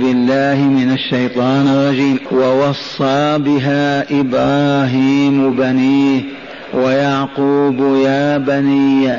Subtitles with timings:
[0.00, 2.18] بالله من الشيطان الرجيم.
[2.32, 6.20] ووصى بها إبراهيم بنيه
[6.74, 9.10] ويعقوب يا بني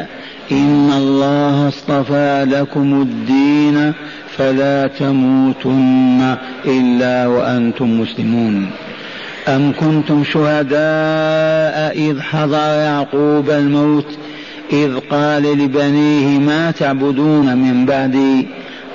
[0.52, 3.94] إن الله اصطفى لكم الدين
[4.38, 8.70] فلا تموتن إلا وأنتم مسلمون.
[9.48, 14.08] أم كنتم شهداء إذ حضر يعقوب الموت
[14.74, 18.48] إذ قال لبنيه ما تعبدون من بعدي؟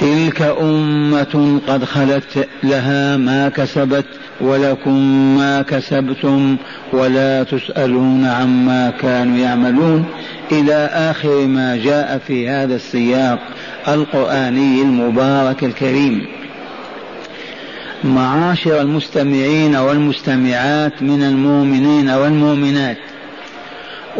[0.00, 4.04] تلك أمة قد خلت لها ما كسبت
[4.40, 4.98] ولكم
[5.36, 6.56] ما كسبتم
[6.92, 10.04] ولا تسألون عما كانوا يعملون.
[10.52, 13.38] إلى آخر ما جاء في هذا السياق
[13.88, 16.26] القرآني المبارك الكريم.
[18.04, 22.96] معاشر المستمعين والمستمعات من المؤمنين والمؤمنات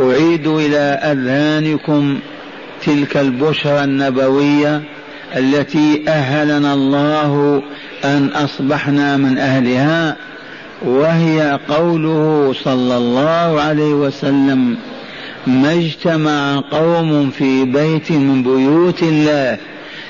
[0.01, 0.79] أعيد إلى
[1.13, 2.19] أذهانكم
[2.85, 4.83] تلك البشرى النبوية
[5.37, 7.63] التي أهلنا الله
[8.05, 10.17] أن أصبحنا من أهلها
[10.83, 14.77] وهي قوله صلى الله عليه وسلم
[15.47, 19.59] ما اجتمع قوم في بيت من بيوت الله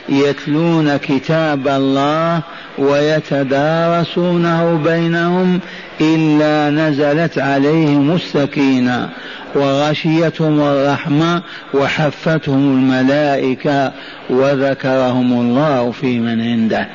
[0.08, 2.42] يتلون كتاب الله
[2.78, 5.60] ويتدارسونه بينهم
[6.00, 9.08] إلا نزلت عليهم السكينة
[9.54, 11.42] وغشيتهم الرحمة
[11.74, 13.92] وحفتهم الملائكة
[14.30, 16.88] وذكرهم الله في من عنده.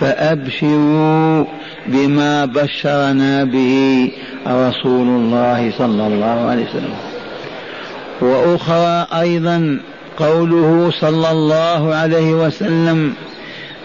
[0.00, 1.44] فأبشروا
[1.86, 4.10] بما بشرنا به
[4.46, 6.94] رسول الله صلى الله عليه وسلم.
[8.20, 9.80] وأخرى أيضا
[10.18, 13.12] قوله صلى الله عليه وسلم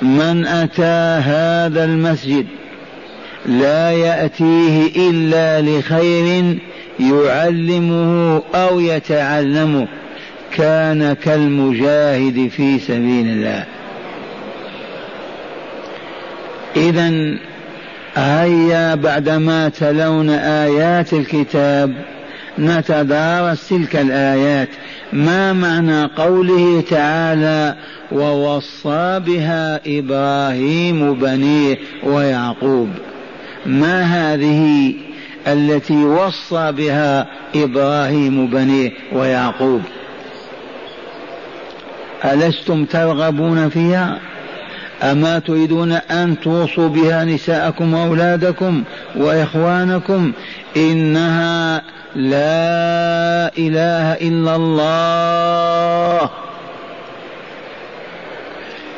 [0.01, 2.45] من أتى هذا المسجد
[3.45, 6.57] لا يأتيه إلا لخير
[6.99, 9.87] يعلمه أو يتعلمه
[10.51, 13.65] كان كالمجاهد في سبيل الله.
[16.75, 17.37] إذا
[18.15, 21.93] هيا بعدما تلون آيات الكتاب
[22.59, 24.69] نتدارس تلك الآيات
[25.13, 27.75] ما معنى قوله تعالى
[28.11, 32.89] ووصى بها إبراهيم بنيه ويعقوب.
[33.65, 34.93] ما هذه
[35.47, 39.81] التي وصى بها إبراهيم بنيه ويعقوب؟
[42.25, 44.19] الستم ترغبون فيها؟
[45.03, 48.83] اما تريدون ان توصوا بها نساءكم واولادكم
[49.15, 50.31] واخوانكم؟
[50.77, 51.81] انها
[52.15, 56.29] لا إله إلا الله.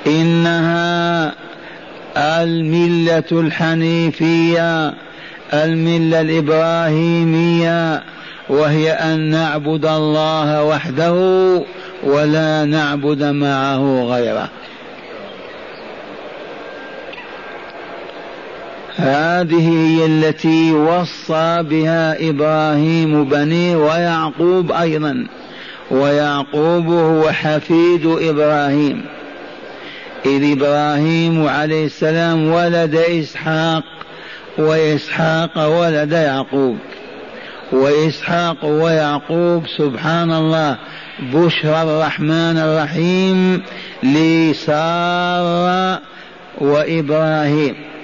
[0.07, 1.31] إنها
[2.17, 4.93] الملة الحنيفية
[5.53, 8.03] الملة الإبراهيمية
[8.49, 11.13] وهي أن نعبد الله وحده
[12.03, 14.49] ولا نعبد معه غيره.
[18.97, 25.27] هذه هي التي وصى بها إبراهيم بنيه ويعقوب أيضا.
[25.91, 29.05] ويعقوب هو حفيد إبراهيم.
[30.25, 33.83] إذ إبراهيم عليه السلام ولد إسحاق
[34.57, 36.77] وإسحاق ولد يعقوب.
[37.71, 40.77] وإسحاق ويعقوب سبحان الله
[41.33, 43.61] بشرى الرحمن الرحيم
[44.03, 46.01] لسارة
[46.57, 47.94] وإبراهيم.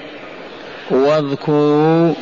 [0.92, 2.14] واذكروا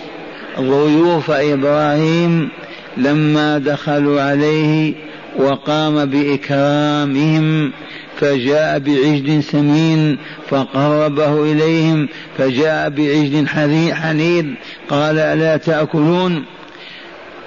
[0.59, 2.49] ضيوف إبراهيم
[2.97, 4.93] لما دخلوا عليه
[5.37, 7.71] وقام بإكرامهم
[8.19, 10.17] فجاء بعجل سمين
[10.49, 12.07] فقربه إليهم
[12.37, 13.47] فجاء بعجل
[13.93, 14.45] حنيذ
[14.89, 16.45] قال ألا تأكلون؟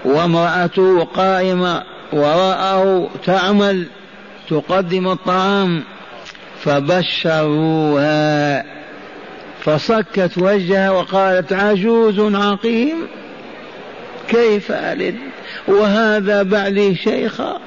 [0.05, 3.87] وامرأته قائمة وراءه تعمل
[4.51, 5.83] تقدم الطعام
[6.61, 8.03] فبشروها.
[9.65, 12.97] فصكت وجهها وقالت عجوز عقيم
[14.29, 15.17] كيف ألد؟
[15.69, 17.61] وهذا بعلي شيخا.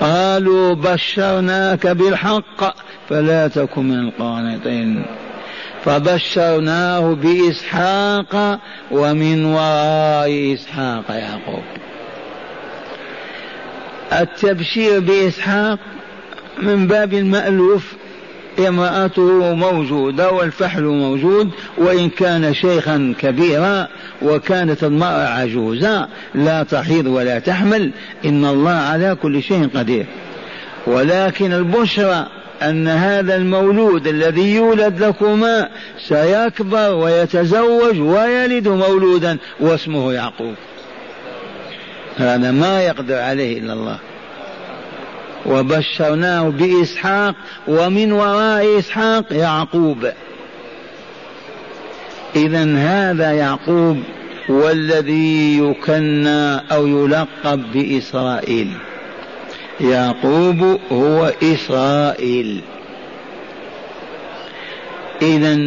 [0.00, 2.74] قالوا بشرناك بالحق
[3.08, 5.06] فلا تكن من القانطين
[5.84, 8.60] فبشرناه بإسحاق
[8.90, 11.64] ومن وراء إسحاق يعقوب.
[14.12, 15.78] التبشير بإسحاق
[16.62, 17.92] من باب المألوف
[18.60, 23.88] امرأته موجودة والفحل موجود وإن كان شيخا كبيرا
[24.22, 27.90] وكانت المرأة عجوزا لا تحيض ولا تحمل
[28.24, 30.06] إن الله على كل شيء قدير.
[30.86, 32.26] ولكن البشرى
[32.62, 35.68] أن هذا المولود الذي يولد لكما
[36.08, 40.54] سيكبر ويتزوج ويلد مولودا واسمه يعقوب.
[42.16, 43.98] هذا ما يقدر عليه إلا الله.
[45.48, 47.34] وبشرناه بإسحاق
[47.68, 50.10] ومن وراء إسحاق يعقوب.
[52.36, 54.02] إذا هذا يعقوب
[54.48, 58.72] والذي يكنى أو يلقب بإسرائيل.
[59.80, 62.60] يعقوب هو إسرائيل.
[65.22, 65.58] إذا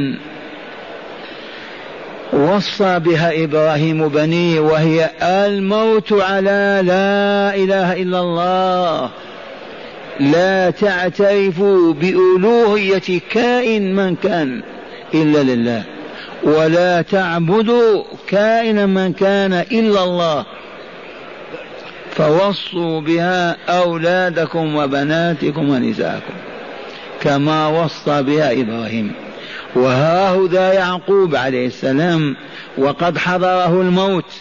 [2.34, 9.10] وصى بها إبراهيم بنيه وهي الموت على لا إله إلا الله.
[10.20, 14.62] لا تعترفوا بألوهية كائن من كان
[15.14, 15.84] إلا لله
[16.44, 20.46] ولا تعبدوا كائنا من كان إلا الله.
[22.12, 26.34] فوصوا بها أولادكم وبناتكم ونساءكم
[27.22, 29.12] كما وصى بها إبراهيم.
[29.76, 32.36] وهاهذا يعقوب عليه السلام
[32.78, 34.32] وقد حضره الموت.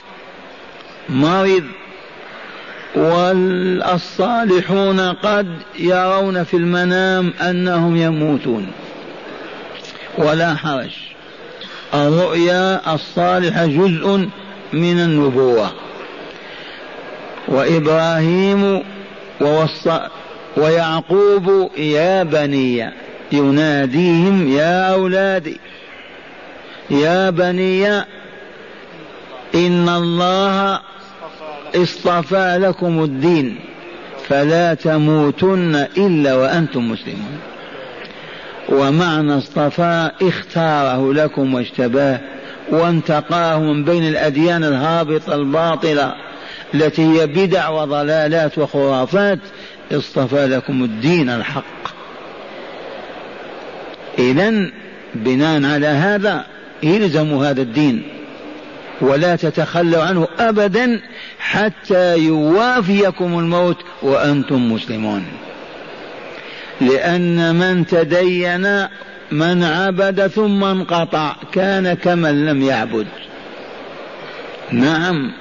[1.08, 1.64] مرض
[2.98, 5.48] والصالحون قد
[5.78, 8.66] يرون في المنام أنهم يموتون.
[10.18, 10.90] ولا حرج.
[11.94, 14.28] الرؤيا الصالحة جزء
[14.72, 15.70] من النبوة.
[17.48, 18.82] وإبراهيم
[19.40, 20.00] ووصى
[20.56, 22.92] ويعقوب يا بني
[23.32, 25.60] يناديهم يا اولادي
[26.90, 27.88] يا بني
[29.54, 30.80] إن الله
[31.74, 33.58] اصطفى لكم الدين
[34.28, 37.38] فلا تموتن إلا وأنتم مسلمون.
[38.68, 42.20] ومعنى اصطفى اختاره لكم واجتباه
[42.70, 46.14] وانتقاه من بين الأديان الهابطة الباطلة
[46.74, 49.38] التي هي بدع وضلالات وخرافات.
[49.92, 51.64] اصطفى لكم الدين الحق.
[54.18, 54.70] اذا
[55.14, 56.44] بناء على هذا
[56.84, 58.17] الزموا هذا الدين
[59.00, 61.00] ولا تتخلوا عنه ابدا
[61.38, 65.24] حتى يوافيكم الموت وأنتم مسلمون.
[66.80, 68.86] لأن من تدين
[69.32, 73.06] من عبد ثم انقطع كان كمن لم يعبد.
[74.72, 75.32] نعم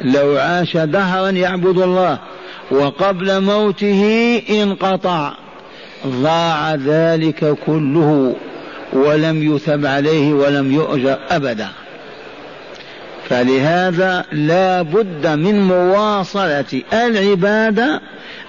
[0.00, 2.18] لو عاش دهرا يعبد الله
[2.70, 5.32] وقبل موته انقطع
[6.06, 8.36] ضاع ذلك كله
[8.92, 11.68] ولم يثب عليه ولم يؤجر ابدا.
[13.28, 18.00] فلهذا لا بد من مواصلة العبادة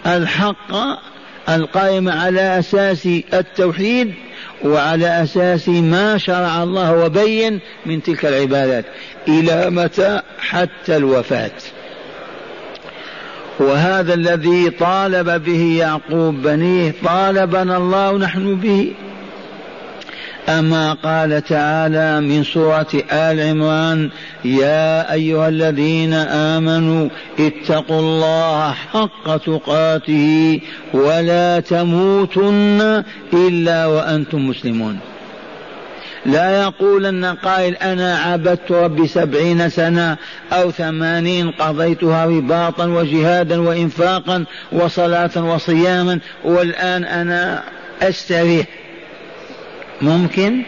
[0.05, 0.71] الحق
[1.49, 4.13] القائمة على أساس التوحيد
[4.63, 8.85] وعلى أساس ما شرع الله وبين من تلك العبادات
[9.27, 11.51] إلى متى؟ حتى الوفاة.
[13.59, 18.93] وهذا الذي طالب به يعقوب بنيه طالبنا الله نحن به.
[20.49, 24.09] أما قال تعالى من سورة آل عمران
[24.45, 27.09] يا أيها الذين آمنوا
[27.39, 30.61] اتقوا الله حق تقاته
[30.93, 33.03] ولا تموتن
[33.33, 34.99] إلا وأنتم مسلمون.
[36.25, 40.17] لا يقولن قائل أنا عبدت ربي سبعين سنة
[40.53, 47.63] أو ثمانين قضيتها رباطا وجهادا وإنفاقا وصلاة وصياما والآن أنا
[48.01, 48.65] أستريح.
[50.01, 50.63] ممكن؟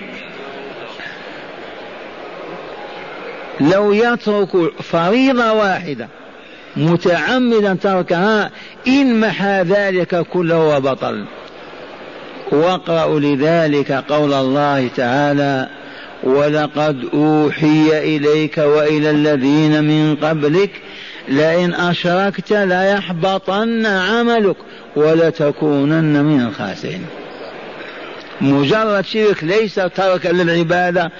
[3.61, 6.07] لو يترك فريضة واحدة
[6.77, 8.51] متعمدا تركها
[8.87, 11.25] إن محى ذلك كله وبطل.
[12.51, 15.69] واقرأوا لذلك قول الله تعالى
[16.23, 20.71] ولقد أوحي إليك وإلى الذين من قبلك
[21.27, 24.55] لئن أشركت ليحبطن عملك
[24.95, 27.05] ولتكونن من الخاسرين.
[28.41, 31.11] مجرد شرك ليس ترك للعبادة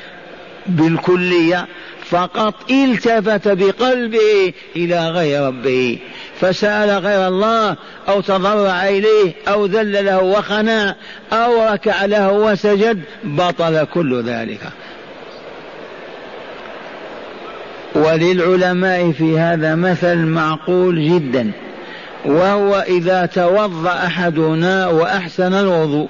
[0.67, 1.67] بالكلية
[2.09, 5.99] فقط التفت بقلبه إلى غير ربه.
[6.41, 7.75] فسأل غير الله
[8.09, 10.95] أو تضرع إليه أو ذل له وخنع
[11.33, 14.61] أو ركع له وسجد بطل كل ذلك.
[17.95, 21.51] وللعلماء في هذا مثل معقول جدا
[22.25, 26.09] وهو إذا توضأ أحدنا وأحسن الوضوء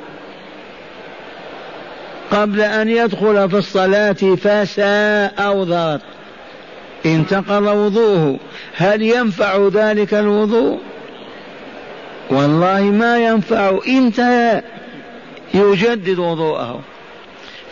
[2.32, 6.02] قبل أن يدخل في الصلاة فساء أو ضغط
[7.06, 8.40] انتقض وضوءه.
[8.76, 10.80] هل ينفع ذلك الوضوء؟
[12.30, 13.80] والله ما ينفع.
[13.88, 14.62] انتهى
[15.54, 16.82] يجدد وضوءه.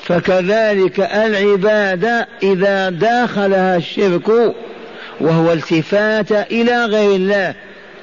[0.03, 4.55] فكذلك العبادة إذا داخلها الشرك
[5.21, 7.53] وهو التفات إلى غير الله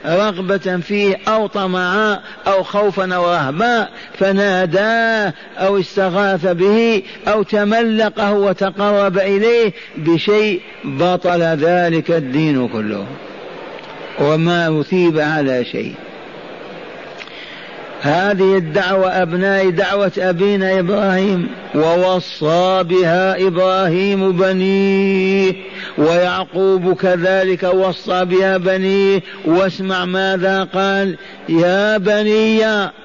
[0.07, 9.19] رغبة فيه أو طمعا أو خوفا أو رهبا فناداه أو استغاث به أو تملقه وتقرب
[9.19, 13.07] إليه بشيء بطل ذلك الدين كله.
[14.21, 15.95] وما أثيب على شيء.
[18.05, 25.53] هذه الدعوة أبناء دعوة أبينا إبراهيم ووصى بها إبراهيم بنيه
[25.99, 29.23] ويعقوب كذلك وصى بها بنيه.
[29.45, 31.17] واسمع ماذا قال
[31.49, 32.59] يا بني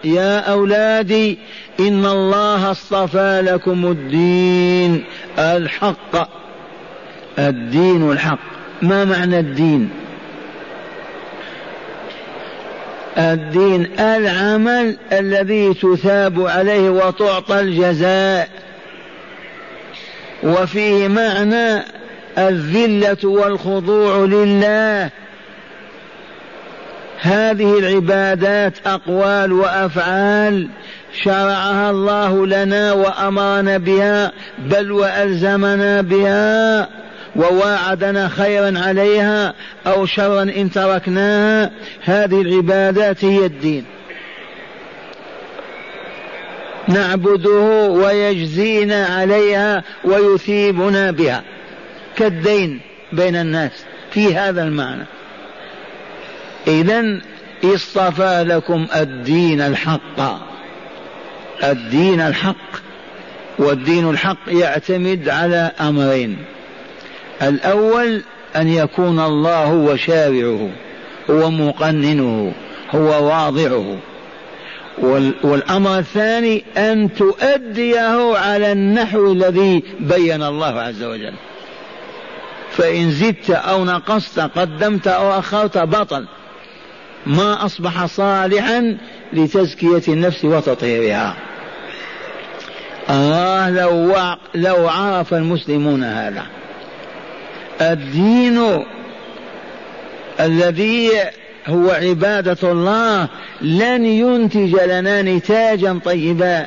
[0.04, 1.38] يا أولادي
[1.80, 5.04] إن الله اصطفى لكم الدين
[5.38, 6.30] الحق
[7.40, 8.40] الدين الحق.
[8.82, 9.90] ما معنى الدين؟
[13.20, 18.50] الدين العمل الذي تثاب عليه وتعطى الجزاء.
[20.44, 21.84] وفيه معنى
[22.38, 25.10] الذلة والخضوع لله.
[27.22, 30.68] هذه العبادات أقوال وأفعال
[31.24, 36.88] شرعها الله لنا وأمرنا بها بل وألزمنا بها.
[37.36, 39.54] وواعدنا خيرا عليها
[39.88, 41.72] أو شرا إن تركناها.
[42.04, 43.86] هذه العبادات هي الدين.
[46.88, 51.44] نعبده ويجزينا عليها ويثيبنا بها.
[52.16, 52.80] كالدين
[53.14, 53.72] بين الناس
[54.12, 55.06] في هذا المعنى.
[56.68, 57.22] اذا
[57.64, 60.40] اصطفى لكم الدين الحق.
[61.64, 62.90] الدين الحق.
[63.60, 66.38] والدين الحق يعتمد على أمرين.
[67.42, 68.24] الأول
[68.56, 70.70] أن يكون الله هو شارعه
[71.30, 72.54] هو مقننه
[72.92, 73.98] هو واضعه.
[75.44, 81.34] والأمر الثاني أن تؤديه على النحو الذي بين الله عز وجل.
[82.72, 86.28] فإن زدت أو نقصت قدمت أو أخرت بطل.
[87.26, 88.98] ما أصبح صالحا
[89.34, 91.36] لتزكية النفس وتطهيرها.
[93.10, 94.16] آه لو,
[94.56, 96.59] لو عرف المسلمون هذا.
[97.82, 98.86] الدين
[100.40, 101.12] الذي
[101.68, 103.28] هو عبادة الله
[103.62, 106.66] لن ينتج لنا نتاجا طيبا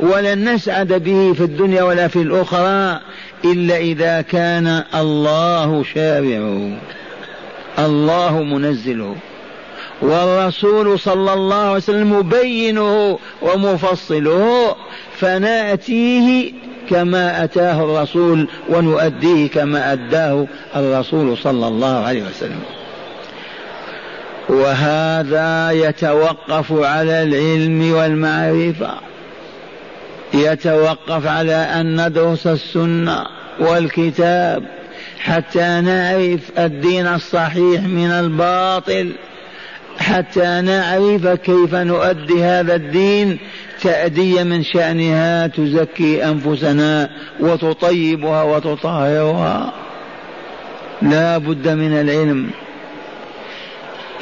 [0.00, 3.00] ولن نسعد به في الدنيا ولا في الأخرى
[3.44, 6.78] إلا إذا كان الله شارعه
[7.78, 9.16] الله منزله.
[10.02, 14.76] والرسول صلى الله عليه وسلم مبينه ومفصله
[15.16, 16.52] فنأتيه
[16.90, 22.60] كما أتاه الرسول ونؤديه كما أداه الرسول صلى الله عليه وسلم.
[24.48, 28.90] وهذا يتوقف على العلم والمعرفة.
[30.34, 33.24] يتوقف على أن ندرس السنة
[33.60, 34.62] والكتاب
[35.18, 39.12] حتى نعرف الدين الصحيح من الباطل.
[39.98, 43.38] حتى نعرف كيف نؤدي هذا الدين
[43.82, 49.72] تأدية من شأنها تزكي أنفسنا وتطيبها وتطهرها.
[51.02, 52.50] لا بد من العلم.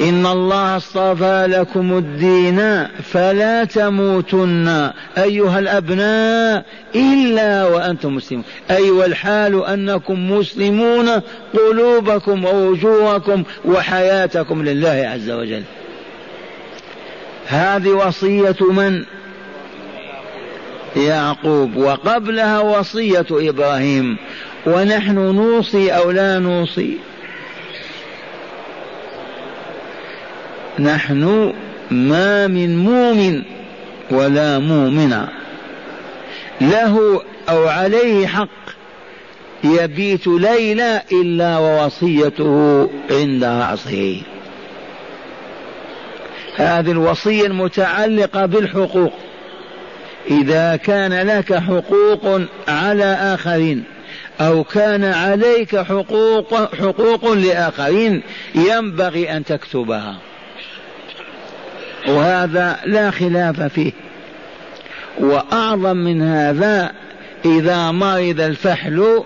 [0.01, 8.45] إن الله اصطفى لكم الدين فلا تموتن أيها الأبناء إلا وأنتم مسلمون.
[8.71, 11.09] أي والحال أنكم مسلمون
[11.53, 15.63] قلوبكم ووجوهكم وحياتكم لله عز وجل.
[17.47, 19.03] هذه وصية من؟
[20.95, 21.75] يعقوب.
[21.75, 24.17] وقبلها وصية إبراهيم.
[24.65, 26.97] ونحن نوصي أو لا نوصي؟
[30.79, 31.53] نحن
[31.91, 33.43] ما من مؤمن
[34.11, 35.27] ولا مؤمنة.
[36.61, 38.47] له أو عليه حق
[39.63, 44.21] يبيت ليلة إلا ووصيته عند رأسه.
[46.55, 49.13] هذه الوصية المتعلقة بالحقوق.
[50.31, 53.83] إذا كان لك حقوق على آخرين
[54.41, 58.21] أو كان عليك حقوق حقوق لآخرين
[58.55, 60.26] ينبغي أن تكتبها.
[62.07, 63.91] وهذا لا خلاف فيه.
[65.19, 66.91] وأعظم من هذا
[67.45, 69.23] إذا مرض الفحل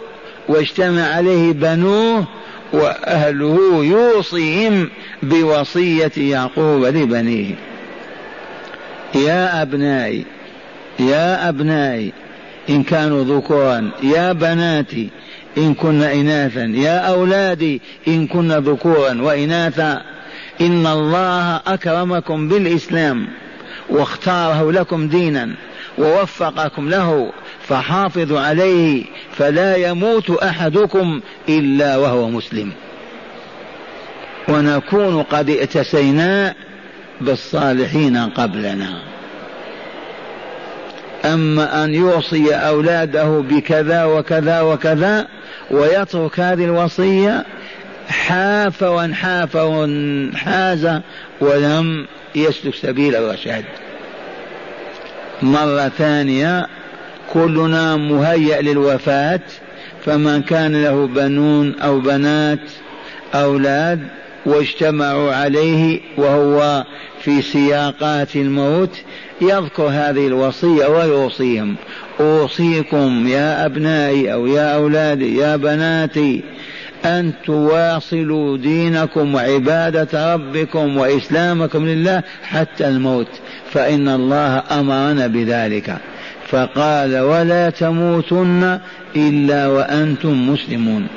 [0.48, 2.28] واجتمع عليه بنوه
[2.74, 4.90] وأهله يوصيهم
[5.24, 7.56] بوصية يعقوب لبنيه.
[9.16, 10.26] يا أبنائي
[11.00, 12.14] يا أبنائي
[12.70, 15.10] إن كانوا ذكورا يا بناتي
[15.58, 20.02] إن كن إناثا يا أولادي إن كن ذكورا وإناثا
[20.62, 23.28] إن الله أكرمكم بالإسلام
[23.90, 25.50] واختاره لكم دينا
[25.98, 27.32] ووفقكم له
[27.68, 29.04] فحافظوا عليه
[29.38, 32.72] فلا يموت أحدكم إلا وهو مسلم.
[34.48, 36.56] ونكون قد ائتسينا
[37.22, 39.02] بالصالحين قبلنا.
[41.26, 45.28] أما أن يوصي أولاده بكذا وكذا وكذا
[45.72, 47.46] ويترك هذه الوصية
[48.10, 51.02] حاف وانحاف وانحاز
[51.42, 52.06] ولم
[52.36, 53.66] يسلك سبيل الرشاد
[55.42, 56.68] مرة ثانية
[57.34, 59.42] كلنا مهيأ للوفاة
[60.06, 62.60] فمن كان له بنون أو بنات
[63.36, 64.00] أولاد
[64.46, 66.86] واجتمعوا عليه وهو
[67.22, 68.98] في سياقات الموت
[69.42, 71.76] يذكر هذه الوصية ويوصيهم.
[72.20, 76.44] أوصيكم يا أبنائي أو يا أولادي يا بناتي.
[77.06, 83.28] أن تواصلوا دينكم وعبادة ربكم وإسلامكم لله حتى الموت
[83.72, 85.98] فإن الله أمرنا بذلك.
[86.48, 88.80] فقال ولا تموتن
[89.16, 91.08] إلا وأنتم مسلمون.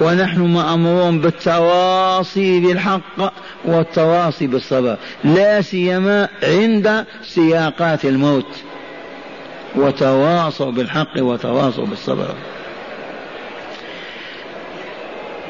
[0.00, 3.32] ونحن مأمورون بالتواصي بالحق
[3.64, 8.54] والتواصي بالصبر لا سيما عند سياقات الموت.
[9.76, 12.34] وتواصوا بالحق وتواصوا بالصبر.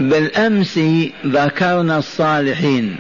[0.01, 0.81] بالأمس
[1.27, 2.97] ذكرنا الصالحين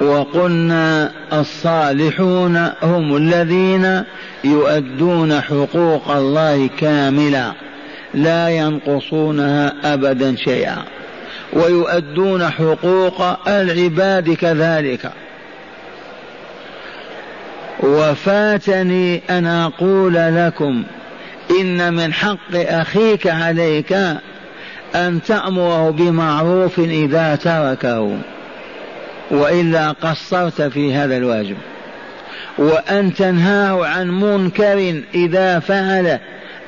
[0.00, 4.02] وقلنا الصالحون هم الذين
[4.44, 7.52] يؤدون حقوق الله كامله
[8.14, 10.76] لا ينقصونها أبدا شيئا
[11.52, 15.12] ويؤدون حقوق العباد كذلك.
[17.80, 20.84] وفاتني أن أقول لكم
[21.60, 23.96] إن من حق أخيك عليك
[24.94, 28.18] أن تأمره بمعروف إذا تركه
[29.30, 31.56] وإلا قصرت في هذا الواجب.
[32.58, 36.20] وأن تنهاه عن منكر إذا فعله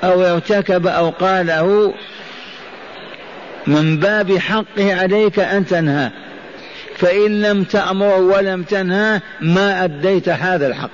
[0.04, 1.94] أو ارتكب أو قاله
[3.66, 6.12] من باب حقه عليك أن تنهاه.
[6.96, 10.90] فإن لم تامره ولم تنهاه ما أديت هذا الحق.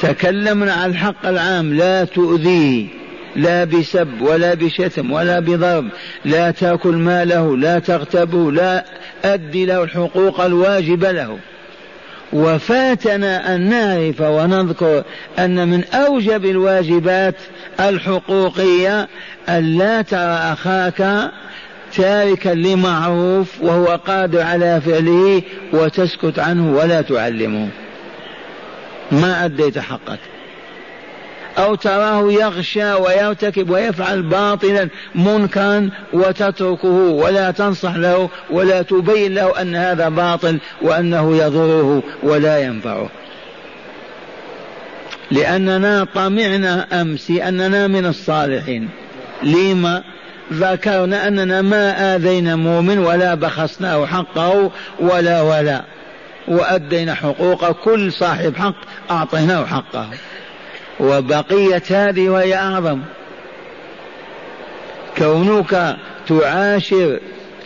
[0.00, 2.97] تكلمنا عن الحق العام لا تؤذيه.
[3.36, 5.88] لا بسب ولا بشتم ولا بضرب
[6.24, 8.84] لا تأكل ماله لا تغتبه لا
[9.24, 11.38] أدي له الحقوق الواجبه له.
[12.32, 15.04] وفاتنا أن نعرف ونذكر
[15.38, 17.34] أن من أوجب الواجبات
[17.80, 19.08] الحقوقية
[19.48, 21.30] أن لا ترى أخاك
[21.96, 27.68] تاركا لمعروف وهو قادر على فعله وتسكت عنه ولا تعلمه.
[29.12, 30.18] ما أديت حقك.
[31.58, 39.76] أو تراه يغشى ويرتكب ويفعل باطلا منكرا وتتركه ولا تنصح له ولا تبين له أن
[39.76, 43.08] هذا باطل وأنه يضره ولا ينفعه.
[45.30, 48.88] لأننا طمعنا أمس أننا من الصالحين.
[49.42, 50.02] لما؟
[50.52, 55.84] ذكرنا أننا ما آذينا مؤمن ولا بخسناه حقه ولا ولا.
[56.48, 58.74] وأدينا حقوق كل صاحب حق
[59.10, 60.08] أعطيناه حقه.
[61.00, 63.00] وبقية هذه وهي أعظم.
[65.18, 65.96] كونك
[66.28, 67.20] تعاشر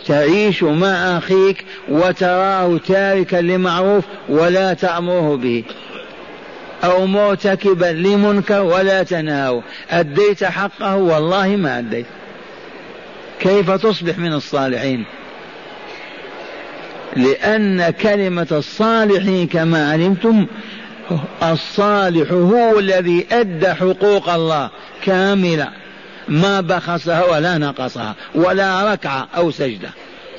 [0.07, 5.63] تعيش مع أخيك وتراه تاركا لمعروف ولا تأمره به.
[6.83, 9.63] أو مرتكبا لمنكر ولا تنهاه.
[9.89, 12.05] أديت حقه؟ والله ما أديت.
[13.39, 15.05] كيف تصبح من الصالحين؟
[17.15, 20.45] لأن كلمة الصالحين كما علمتم
[21.43, 24.69] الصالح هو الذي أدى حقوق الله
[25.05, 25.67] كاملة.
[26.27, 29.89] ما بخسها ولا نقصها ولا ركعة أو سجدة.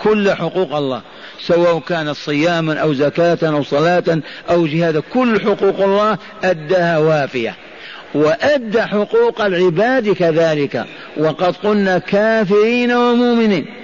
[0.03, 1.01] كل حقوق الله
[1.41, 7.55] سواء كانت صياما أو زكاة أو صلاة أو جهادا كل حقوق الله أداها وافية.
[8.15, 10.85] وأدى حقوق العباد كذلك.
[11.17, 13.84] وقد قلنا كافرين ومؤمنين.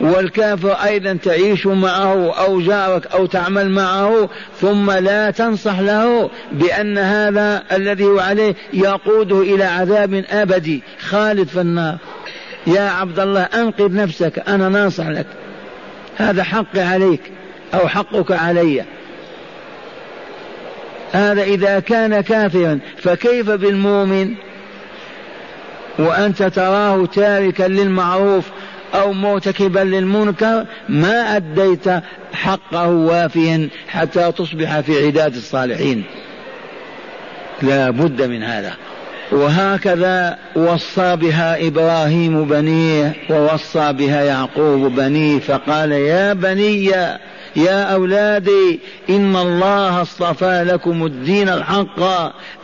[0.00, 4.28] والكافر أيضا تعيش معه أو جارك أو تعمل معه
[4.60, 10.82] ثم لا تنصح له بأن هذا الذي هو عليه يقوده إلى عذاب أبدي.
[11.00, 11.96] خالد في النار.
[12.66, 15.26] يا عبد الله أنقذ نفسك أنا ناصح لك.
[16.16, 17.20] هذا حقي عليك
[17.74, 18.84] أو حقك علي.
[21.12, 24.34] هذا إذا كان كافرا فكيف بالمؤمن؟
[25.98, 28.44] وأنت تراه تاركا للمعروف
[28.94, 31.84] أو مرتكبا للمنكر ما أديت
[32.32, 36.04] حقه وافيا حتى تصبح في عداد الصالحين.
[37.62, 38.72] لا بد من هذا.
[39.32, 46.92] وهكذا وصى بها إبراهيم بنيه ووصى بها يعقوب بنيه فقال يا بني
[47.56, 52.00] يا أولادي إن الله اصطفى لكم الدين الحق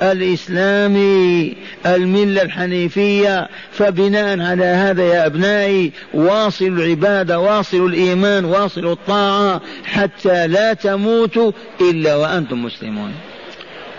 [0.03, 3.49] الإسلامي الملة الحنيفية.
[3.73, 12.17] فبناء على هذا يا أبنائي واصلوا العبادة واصلوا الإيمان واصلوا الطاعة حتى لا تموتوا إلا
[12.17, 13.13] وأنتم مسلمون.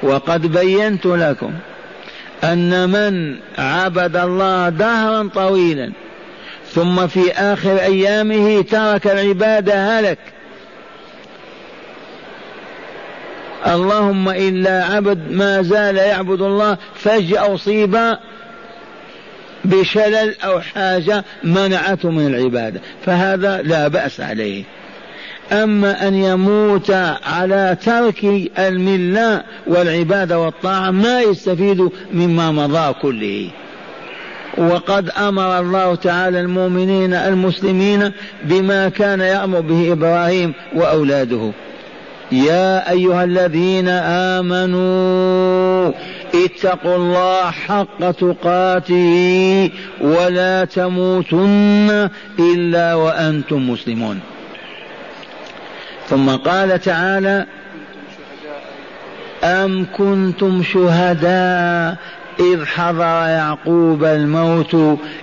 [0.03, 1.53] وقد بينت لكم
[2.43, 5.91] أن من عبد الله دهرا طويلا
[6.71, 10.17] ثم في آخر أيامه ترك العبادة هلك.
[13.67, 18.17] اللهم إلا عبد ما زال يعبد الله فجأة أصيب
[19.65, 24.63] بشلل أو حاجة منعته من العبادة فهذا لا بأس عليه.
[25.51, 26.91] أما أن يموت
[27.25, 28.23] على ترك
[28.59, 33.49] الملة والعبادة والطاعة ما يستفيد مما مضى كله.
[34.57, 38.11] وقد أمر الله تعالى المؤمنين المسلمين
[38.43, 41.51] بما كان يأمر به إبراهيم وأولاده.
[42.31, 43.87] يا أيها الذين
[44.37, 45.91] آمنوا
[46.35, 54.19] اتقوا الله حق تقاته ولا تموتن إلا وأنتم مسلمون.
[56.09, 57.45] ثم قال تعالى
[59.43, 61.97] أم كنتم شهداء
[62.39, 64.75] إذ حضر يعقوب الموت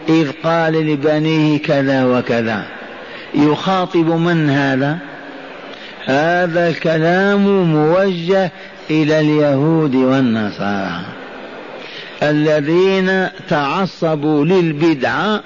[0.09, 2.63] إذ قال لبنيه كذا وكذا.
[3.35, 4.99] يخاطب من هذا؟
[6.07, 8.53] هذا الكلام موجه
[8.91, 11.01] إلى اليهود والنصارى.
[12.23, 15.43] الذين تعصبوا للبدعة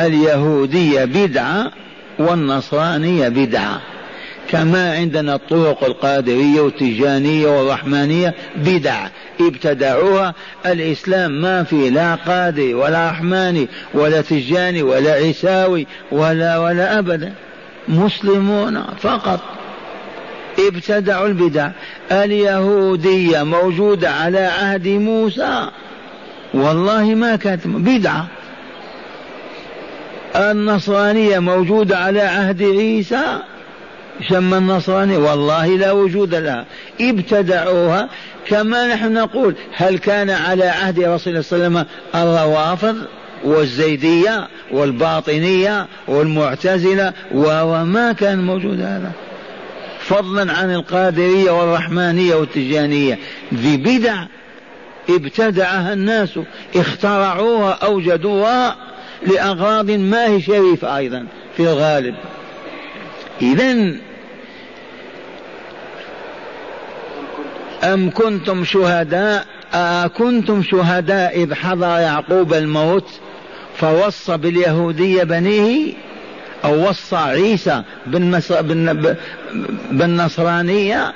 [0.00, 1.70] اليهودية بدعة
[2.18, 3.80] والنصرانية بدعة.
[4.48, 9.08] كما عندنا الطرق القادرية والتجانية والرحمانية بدع.
[9.40, 10.34] ابتدعوها.
[10.66, 17.32] الإسلام ما في لا قادري ولا رحماني ولا تجاني ولا عيساوي ولا ولا أبدا.
[17.88, 19.57] مسلمون فقط.
[20.58, 21.70] ابتدعوا البدع.
[22.12, 25.68] اليهودية موجودة على عهد موسى.
[26.54, 28.26] والله ما كانت بدعة.
[30.36, 33.38] النصرانية موجودة على عهد عيسى.
[34.20, 35.16] يسمى النصراني.
[35.16, 36.64] والله لا وجود لها.
[37.00, 38.08] ابتدعوها.
[38.46, 42.96] كما نحن نقول هل كان على عهد رسول الله صلى الله عليه وسلم الروافض
[43.44, 49.12] والزيدية والباطنية والمعتزلة؟ وما كان موجود هذا.
[50.08, 53.18] فضلا عن القادرية والرحمانية والتجانية.
[53.54, 54.24] ذي بدع
[55.10, 56.38] ابتدعها الناس
[56.76, 58.76] اخترعوها أوجدوها
[59.26, 62.14] لأغراض ما هي شريفة أيضا في الغالب.
[63.42, 63.94] إذا
[67.84, 73.08] أم كنتم شهداء؟ أكنتم شهداء إذ حضر يعقوب الموت
[73.76, 75.94] فوصى باليهودية بنيه
[76.64, 77.82] أو وصى عيسى
[79.90, 81.12] بالنصرانية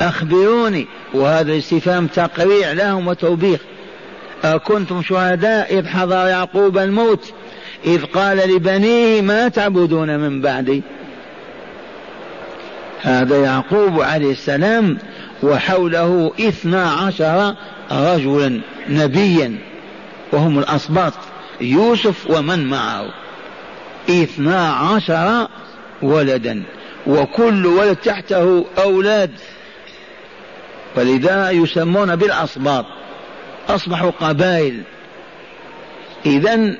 [0.00, 3.60] أخبروني وهذا الاستفهام تقريع لهم وتوبيخ.
[4.44, 7.32] أكنتم شهداء إذ حضر يعقوب الموت
[7.84, 10.82] إذ قال لبنيه ما تعبدون من بعدي؟
[13.02, 14.98] هذا يعقوب عليه السلام
[15.42, 17.54] وحوله اثنا عشر
[17.92, 19.58] رجلا نبيا
[20.32, 21.12] وهم الأسباط
[21.60, 23.19] يوسف ومن معه.
[24.08, 25.48] اثنا عشر
[26.02, 26.62] ولدا
[27.06, 29.30] وكل ولد تحته أولاد.
[30.96, 32.86] ولذا يسمون بالأسباط
[33.68, 34.80] أصبحوا قبائل.
[36.26, 36.74] إذا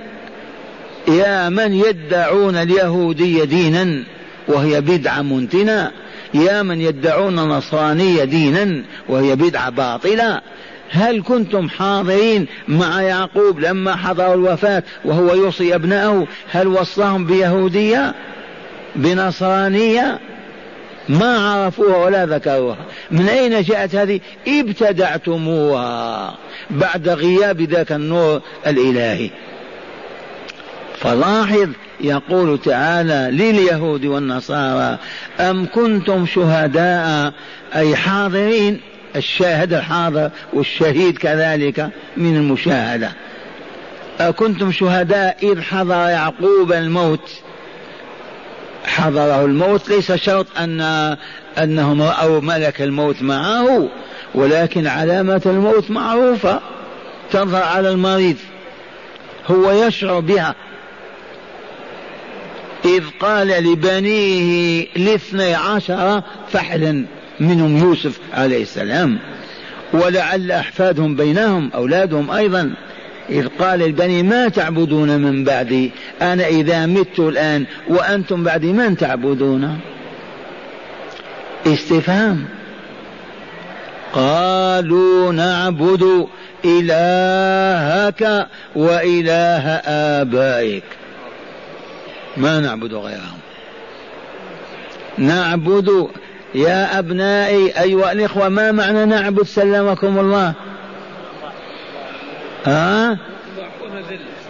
[1.08, 4.04] يا من يدعون اليهودية دينا
[4.48, 5.90] وهي بدعة منتنة.
[6.34, 10.40] يا من يدعون النصرانية دينا وهي بدعة باطلة.
[10.90, 18.14] هل كنتم حاضرين مع يعقوب لما حضروا الوفاة وهو يوصي أبنائه هل وصاهم بيهودية؟
[18.96, 20.18] بنصرانية؟
[21.08, 22.76] ما عرفوها ولا ذكروها.
[23.10, 26.34] من أين جاءت هذه؟ ابتدعتموها
[26.70, 29.30] بعد غياب ذاك النور الإلهي.
[30.98, 31.68] فلاحظ
[32.00, 34.98] يقول تعالى لليهود والنصارى
[35.40, 37.32] أم كنتم شهداء؟
[37.74, 38.80] أي حاضرين؟
[39.16, 43.12] الشاهد الحاضر والشهيد كذلك من المشاهدة.
[44.20, 47.30] أكنتم شهداء إذ حضر يعقوب الموت.
[48.84, 50.80] حضره الموت ليس شرط أن
[51.58, 53.88] أنهم رأوا ملك الموت معه
[54.34, 56.60] ولكن علامة الموت معروفة
[57.32, 58.36] تظهر على المريض.
[59.50, 60.54] هو يشعر بها.
[62.84, 67.04] إذ قال لبنيه الاثني عشر فحلا.
[67.40, 69.18] منهم يوسف عليه السلام
[69.92, 72.74] ولعل أحفادهم بينهم أولادهم أيضا.
[73.30, 75.90] إذ قال لبني ما تعبدون من بعدي؟
[76.22, 79.78] أنا إذا مت الآن وأنتم بعدي من تعبدون؟
[81.66, 82.44] استفهام.
[84.12, 86.26] قالوا نعبد
[86.64, 89.66] إلهك وإله
[90.20, 90.84] آبائك.
[92.36, 93.38] ما نعبد غيرهم.
[95.18, 96.08] نعبد
[96.54, 100.52] يا أبنائي أيها الإخوة ما معنى نعبد سلمكم الله؟
[102.66, 103.18] ها؟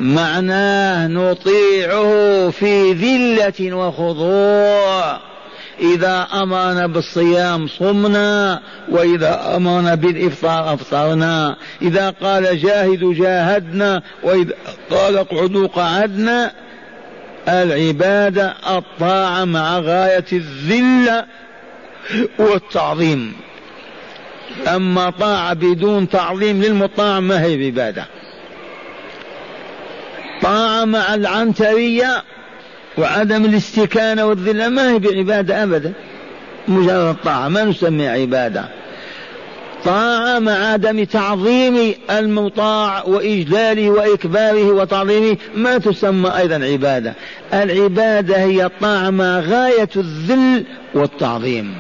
[0.01, 5.19] معناه نطيعه في ذلة وخضوع.
[5.81, 11.57] إذا أمرنا بالصيام صمنا وإذا أمرنا بالإفطار أفطرنا.
[11.83, 14.55] إذا قال جاهدوا جاهدنا وإذا
[14.91, 16.53] قال اقعدوا قعدنا
[17.49, 21.25] العبادة الطاعة مع غاية الذلة
[22.39, 23.33] والتعظيم.
[24.67, 28.07] أما طاعة بدون تعظيم للمطاع ما هي عبادة
[30.43, 32.23] طاعة مع العنترية
[32.99, 35.93] وعدم الاستكانة والذلة ما هي بعبادة أبدا.
[36.69, 38.80] مجرد طاعة ما نسمي عبادة.
[39.85, 47.15] طاعة مع عدم تعظيم المطاع وإجلاله وإكباره وتعظيمه ما تسمى أيضا عبادة.
[47.55, 50.65] العبادة هي الطاعة مع غاية الذل
[50.95, 51.75] والتعظيم.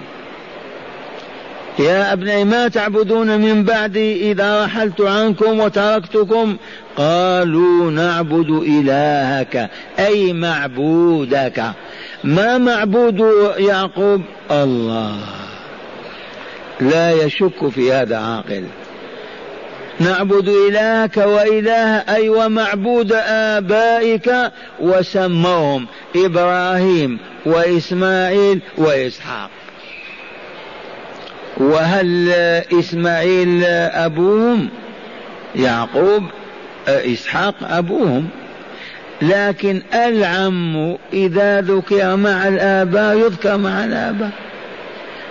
[1.78, 6.56] يا ابني ما تعبدون من بعدي إذا رحلت عنكم وتركتكم؟
[6.96, 11.62] قالوا نعبد إلهك أي معبودك.
[12.24, 15.16] ما معبود يعقوب؟ الله.
[16.80, 18.64] لا يشك في هذا عاقل.
[20.00, 24.32] نعبد إلهك وإله أي ومعبود آبائك
[24.80, 29.50] وسموهم إبراهيم وإسماعيل وإسحاق.
[31.56, 32.30] وهل
[32.78, 34.68] إسماعيل أبوهم؟
[35.56, 36.22] يعقوب
[36.88, 38.28] إسحاق أبوهم.
[39.22, 44.30] لكن العم إذا ذكر مع الآباء يذكر مع الآباء.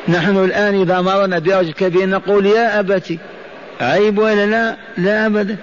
[0.07, 3.19] نحن الآن إذا مرنا برجل كبير نقول يا أبتي
[3.81, 5.57] عيب ولا لا؟ لا أبدا.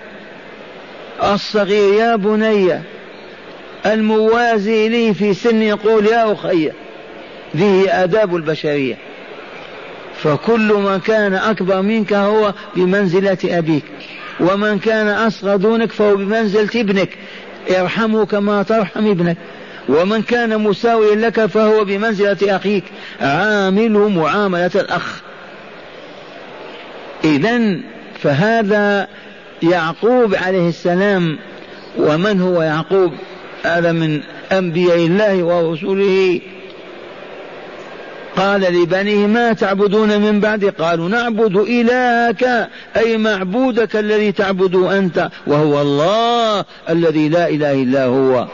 [1.23, 2.81] الصغير يا بني
[3.87, 6.71] الموازي لي في سن يقول يا أخي
[7.57, 8.97] ذي آداب البشرية.
[10.23, 13.85] فكل من كان أكبر منك هو بمنزلة أبيك
[14.41, 17.09] ومن كان أصغر دونك فهو بمنزلة ابنك.
[17.71, 19.37] ارحمه كما ترحم ابنك.
[19.89, 22.85] ومن كان مساويا لك فهو بمنزلة أخيك
[23.21, 25.21] عامله معاملة الأخ.
[27.25, 27.81] إذا
[28.21, 29.09] فهذا
[29.63, 31.39] يعقوب عليه السلام
[31.99, 33.13] ومن هو يعقوب؟
[33.63, 34.21] هذا من
[34.53, 36.41] أنبياء الله ورسله
[38.37, 45.81] قال لبنيه ما تعبدون من بعد؟ قالوا نعبد إلهك أي معبودك الذي تعبده أنت وهو
[45.81, 48.47] الله الذي لا إله إلا هو.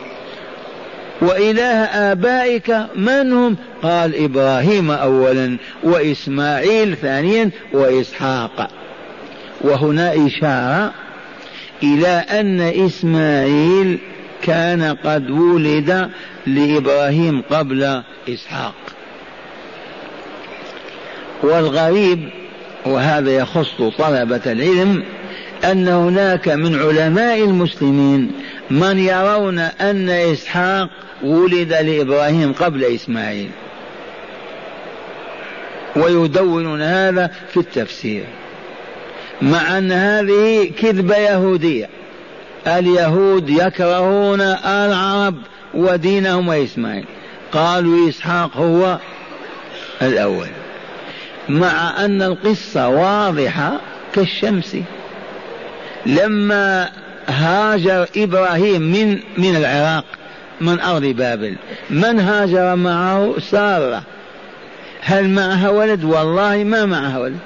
[1.22, 8.70] وإله آبائك من هم؟ قال إبراهيم أولا وإسماعيل ثانيا وإسحاق.
[9.60, 10.92] وهنا إشارة
[11.82, 13.98] إلى أن إسماعيل
[14.42, 16.10] كان قد ولد
[16.46, 18.74] لإبراهيم قبل إسحاق.
[21.42, 22.28] والغريب
[22.86, 25.02] وهذا يخص طلبة العلم
[25.64, 28.30] أن هناك من علماء المسلمين
[28.72, 30.88] من يرون أن إسحاق
[31.22, 33.50] ولد لإبراهيم قبل إسماعيل.
[35.96, 38.24] ويدونون هذا في التفسير.
[39.42, 41.88] مع أن هذه كذبة يهودية.
[42.66, 45.34] اليهود يكرهون العرب
[45.74, 47.04] ودينهم وإسماعيل.
[47.52, 48.98] قالوا إسحاق هو
[50.02, 50.48] الأول.
[51.48, 53.80] مع أن القصة واضحة
[54.14, 54.76] كالشمس.
[56.06, 60.04] لما هاجر إبراهيم من من العراق
[60.60, 61.56] من أرض بابل.
[61.90, 64.02] من هاجر معه؟ سارة.
[65.00, 67.38] هل معها ولد؟ والله ما معها ولد.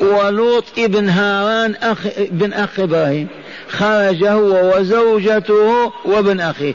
[0.00, 3.28] ولوط ابن هاران أخ ابن أخ إبراهيم.
[3.68, 6.74] خرج هو وزوجته وابن أخيه.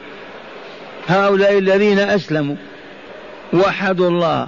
[1.07, 2.55] هؤلاء الذين أسلموا.
[3.53, 4.47] وحدوا الله.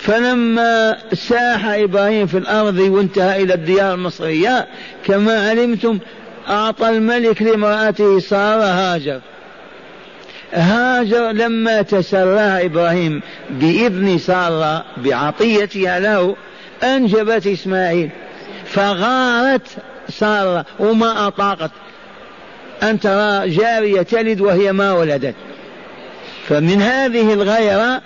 [0.00, 4.66] فلما ساح إبراهيم في الأرض وانتهى إلى الديار المصرية
[5.04, 5.98] كما علمتم
[6.48, 9.20] أعطى الملك لامرأته سارة هاجر.
[10.52, 16.36] هاجر لما تسرها إبراهيم بإذن سارة بعطيتها له
[16.82, 18.10] أنجبت إسماعيل.
[18.64, 19.68] فغارت
[20.08, 21.70] سارة وما أطاقت.
[22.82, 25.34] أن ترى جارية تلد وهي ما ولدت.
[26.48, 28.02] فمن هذه الغيرة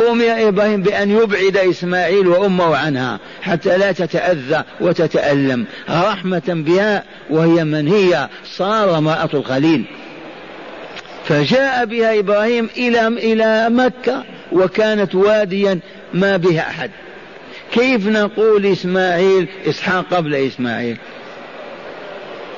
[0.00, 5.66] أمر إبراهيم بأن يبعد إسماعيل وأمه عنها حتى لا تتأذى وتتألم.
[5.90, 8.28] رحمة بها وهي من هي.
[8.44, 9.84] صار امرأة الخليل.
[11.24, 15.78] فجاء بها إبراهيم إلى إلى مكة وكانت واديا
[16.14, 16.90] ما بها أحد.
[17.72, 20.96] كيف نقول إسماعيل؟ إسحاق قبل إسماعيل.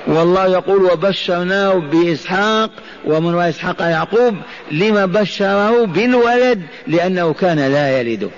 [0.06, 2.70] والله يقول وبشرناه بإسحاق
[3.04, 4.36] ومن إسحاق يعقوب
[4.70, 8.30] لما بشره بالولد لأنه كان لا يلد.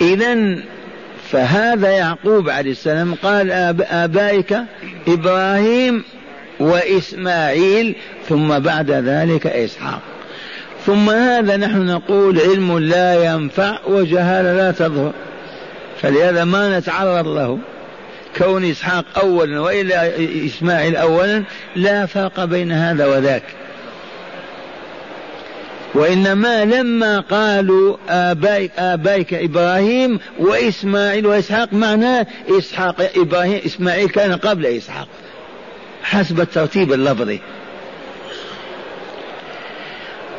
[0.00, 0.56] إذا
[1.30, 4.56] فهذا يعقوب عليه السلام قال آبائك
[5.08, 6.04] إبراهيم
[6.60, 7.96] وإسماعيل
[8.28, 10.00] ثم بعد ذلك إسحاق.
[10.86, 15.12] ثم هذا نحن نقول علم لا ينفع وجهالة لا تظهر.
[16.02, 17.58] فلهذا ما نتعرض له.
[18.38, 20.12] كون إسحاق أولا وإلا
[20.46, 21.42] إسماعيل أولا
[21.76, 23.42] لا فرق بين هذا وذاك.
[25.94, 35.08] وإنما لما قالوا آبائك, آبائك إبراهيم وإسماعيل وإسحاق معناه إسحاق إبراهيم إسماعيل كان قبل إسحاق
[36.02, 37.40] حسب الترتيب اللفظي.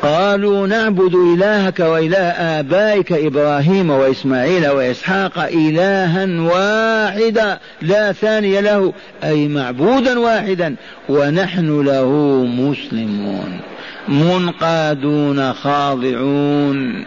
[0.02, 8.92] قالوا نعبد إلهك وإله آبائك إبراهيم وإسماعيل وإسحاق إلها واحدا لا ثاني له
[9.24, 10.76] أي معبودا واحدا
[11.08, 12.10] ونحن له
[12.44, 13.60] مسلمون
[14.08, 17.04] منقادون خاضعون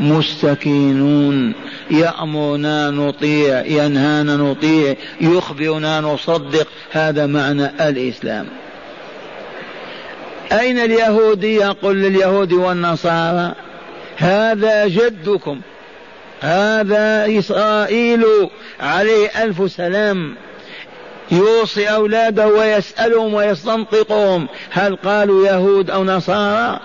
[0.00, 1.54] مستكينون
[1.90, 8.46] يأمرنا نطيع ينهانا نطيع يخبرنا نصدق هذا معنى الإسلام.
[10.52, 13.54] أين اليهودي يقول لليهود والنصارى
[14.16, 15.60] هذا جدكم
[16.40, 18.24] هذا إسرائيل
[18.80, 20.34] عليه ألف سلام.
[21.30, 26.80] يوصي أولاده ويسألهم ويستنطقهم هل قالوا يهود أو نصارى؟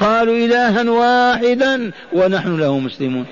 [0.00, 3.26] قالوا إلها واحدا ونحن له مسلمون.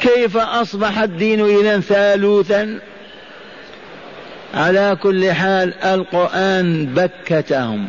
[0.00, 2.78] كيف أصبح الدين إلى ثالوثا؟
[4.54, 7.86] على كل حال القرآن بكتهم.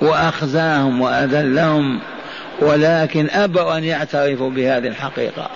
[0.00, 2.00] وأخزاهم وأذلهم
[2.60, 5.50] ولكن أبوا أن يعترفوا بهذه الحقيقة.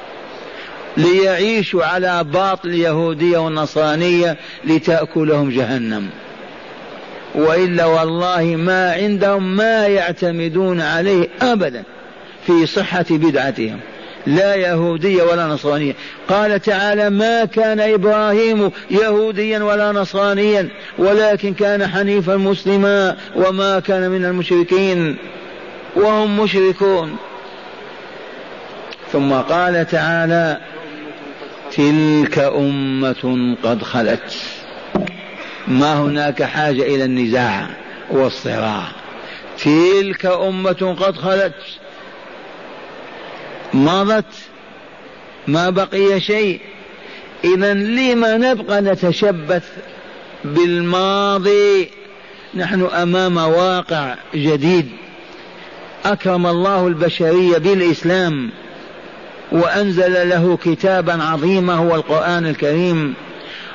[0.96, 6.08] ليعيشوا على باطل اليهودية والنصرانية لتأكلهم جهنم.
[7.34, 11.82] وإلا والله ما عندهم ما يعتمدون عليه أبدا
[12.46, 13.80] في صحة بدعتهم.
[14.26, 15.94] لا يهودية ولا نصرانية.
[16.28, 24.24] قال تعالى ما كان إبراهيم يهوديا ولا نصرانيا ولكن كان حنيفا مسلما وما كان من
[24.24, 25.16] المشركين
[25.96, 27.16] وهم مشركون.
[29.12, 30.60] ثم قال تعالى
[31.72, 34.36] تلك أمة قد خلت.
[35.68, 37.66] ما هناك حاجة إلى النزاع
[38.10, 38.82] والصراع.
[39.64, 41.54] تلك أمة قد خلت.
[43.74, 44.34] مضت
[45.46, 46.60] ما بقي شيء.
[47.44, 49.64] إذا لما نبقى نتشبث
[50.44, 51.88] بالماضي؟
[52.54, 54.88] نحن أمام واقع جديد.
[56.04, 58.50] أكرم الله البشرية بالإسلام
[59.52, 63.14] وأنزل له كتابا عظيما هو القرآن الكريم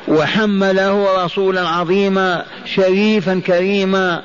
[0.08, 4.24] وحمله رسولا عظيما شريفا كريما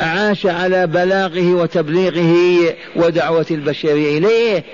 [0.00, 2.34] عاش على بلاغه وتبليغه
[2.96, 4.64] ودعوة البشرية إليه.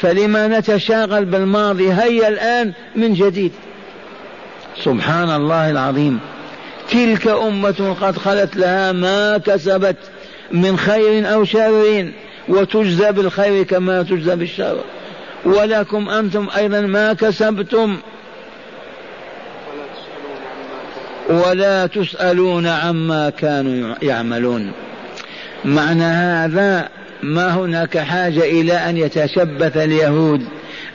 [0.00, 3.52] فلما نتشاغل بالماضي هيا الآن من جديد.
[4.84, 6.20] سبحان الله العظيم.
[6.90, 9.96] تلك أمة قد خلت لها ما كسبت
[10.52, 12.12] من خير أو شر
[12.48, 14.80] وتجزى بالخير كما تجزى بالشر.
[15.44, 17.96] ولكم أنتم أيضا ما كسبتم.
[21.28, 24.72] ولا تسألون عما كانوا يعملون.
[25.64, 26.88] معنى هذا
[27.22, 30.42] ما هناك حاجة إلى أن يتشبث اليهود.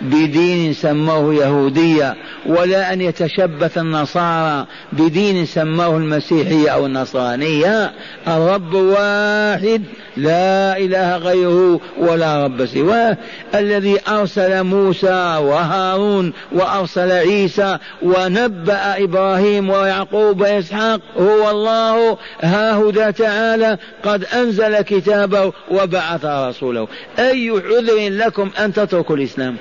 [0.03, 7.91] بدين سموه يهودية ولا أن يتشبث النصارى بدين سموه المسيحية أو النصرانية.
[8.27, 9.81] الرب واحد
[10.17, 13.17] لا إله غيره ولا رب سواه.
[13.55, 22.17] الذي أرسل موسى وهارون وأرسل عيسى ونبأ إبراهيم ويعقوب وإسحاق هو الله.
[22.41, 26.87] ها هدى تعالى قد أنزل كتابه وبعث رسوله.
[27.19, 29.57] أي عذر لكم أن تتركوا الإسلام؟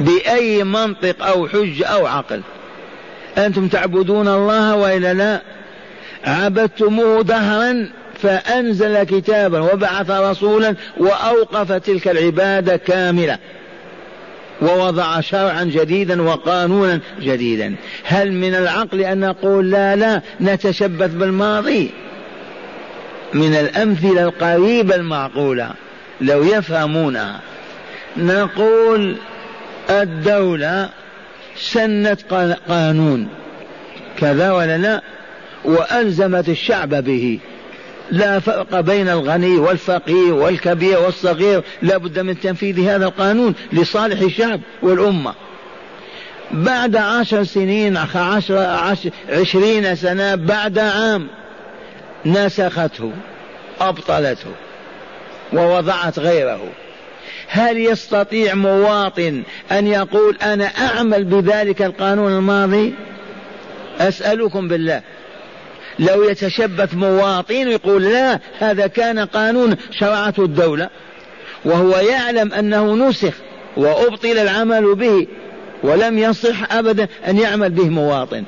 [0.00, 2.40] بأي منطق أو حج أو عقل.
[3.38, 5.42] أنتم تعبدون الله وإلا لا؟
[6.24, 7.88] عبدتموه دهرا
[8.22, 13.38] فأنزل كتابا وبعث رسولا وأوقف تلك العبادة كاملة.
[14.62, 17.74] ووضع شرعا جديدا وقانونا جديدا.
[18.04, 21.90] هل من العقل أن نقول لا لا نتشبث بالماضي؟
[23.34, 25.70] من الأمثلة القريبة المعقولة
[26.20, 27.40] لو يفهمونها.
[28.16, 29.16] نقول
[29.90, 30.88] الدولة
[31.56, 32.20] سنت
[32.68, 33.28] قانون
[34.18, 35.02] كذا ولا لا؟
[35.64, 37.38] وألزمت الشعب به.
[38.10, 41.62] لا فرق بين الغني والفقير والكبير والصغير.
[41.82, 45.34] لا بد من تنفيذ هذا القانون لصالح الشعب والأمة.
[46.50, 51.28] بعد عشر سنين عشر عشر عشرين سنة بعد عام
[52.26, 53.12] نسخته
[53.80, 54.50] أبطلته
[55.52, 56.68] ووضعت غيره.
[57.48, 62.94] هل يستطيع مواطن أن يقول أنا أعمل بذلك القانون الماضي؟
[64.00, 65.02] أسألكم بالله.
[65.98, 70.90] لو يتشبث مواطن يقول لا هذا كان قانون شرعته الدولة
[71.64, 73.34] وهو يعلم أنه نسخ
[73.76, 75.26] وأبطل العمل به
[75.82, 78.44] ولم يصح أبدا أن يعمل به مواطن.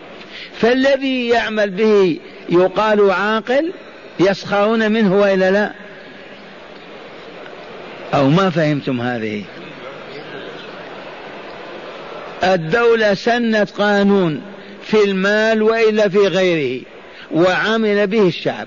[0.58, 3.72] فالذي يعمل به يقال عاقل
[4.20, 5.72] يسخرون منه وإلا لا؟
[8.14, 9.44] أو ما فهمتم هذه.
[12.44, 14.42] الدولة سنت قانون
[14.82, 16.82] في المال وإلا في غيره
[17.32, 18.66] وعمل به الشعب.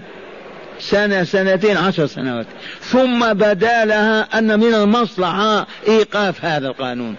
[0.79, 2.45] سنة سنتين عشر سنوات.
[2.81, 7.15] ثم بدا لها أن من المصلحة إيقاف هذا القانون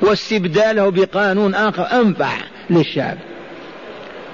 [0.00, 2.32] واستبداله بقانون آخر أنفع
[2.70, 3.18] للشعب.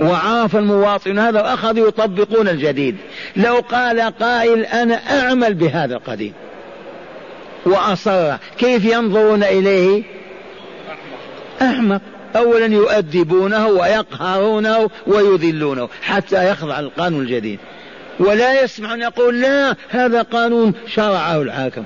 [0.00, 2.96] وعاف المواطن هذا وأخذوا يطبقون الجديد.
[3.36, 6.32] لو قال قائل أنا أعمل بهذا القديم.
[7.66, 8.36] وأصر.
[8.58, 10.02] كيف ينظرون إليه؟
[11.62, 12.00] أحمق.
[12.36, 17.58] أولا يؤدبونه ويقهرونه ويذلونه حتى يخضع القانون الجديد.
[18.18, 21.84] ولا يسمع أن يقول لا هذا قانون شرعه الحاكم.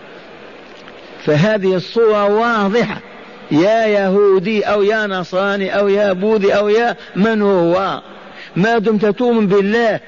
[1.25, 3.01] فهذه الصورة واضحة.
[3.51, 8.03] يا يهودي أو يا نصراني أو يا بوذي أو يا من هو.
[8.57, 10.01] ما دمت تؤمن بالله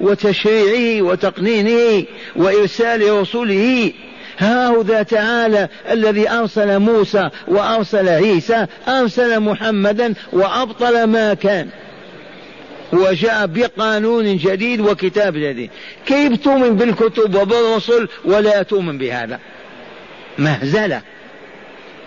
[0.00, 2.04] وتشريعه وتقنينه
[2.36, 3.92] وإرسال رسله
[4.40, 11.68] هذا تعالى الذي أرسل موسى وأرسل عيسى أرسل محمدا وأبطل ما كان.
[12.92, 15.70] وجاء بقانون جديد وكتاب جديد.
[16.06, 19.38] كيف تؤمن بالكتب وبالرسل ولا تؤمن بهذا؟
[20.38, 21.02] مهزله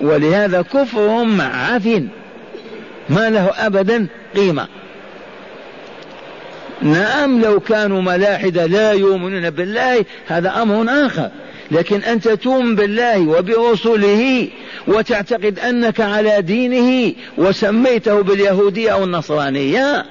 [0.02, 1.88] ولهذا كفرهم عف
[3.10, 4.68] ما له ابدا قيمة.
[6.82, 11.32] نعم لو كانوا ملاحدة لا يؤمنون بالله هذا أمر آخر.
[11.72, 14.48] لكن أنت تؤمن بالله وبرسله
[14.88, 20.06] وتعتقد أنك على دينه وسميته باليهودية أو النصرانية.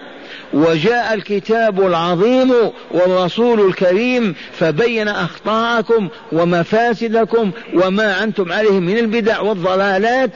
[0.53, 2.53] وجاء الكتاب العظيم
[2.91, 10.31] والرسول الكريم فبين أخطاءكم ومفاسدكم وما أنتم عليه من البدع والضلالات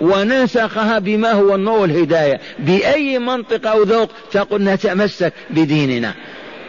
[0.00, 6.14] ونسخها بما هو النور الهدايه بأي منطق أو ذوق تقول نتمسك بديننا.